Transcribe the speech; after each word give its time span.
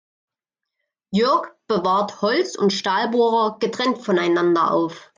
Jörg 1.11 1.49
bewahrt 1.67 2.23
Holz- 2.23 2.57
und 2.57 2.73
Stahlbohrer 2.73 3.59
getrennt 3.59 3.99
voneinander 4.03 4.71
auf. 4.71 5.09